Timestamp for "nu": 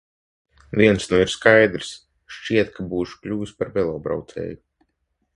1.09-1.17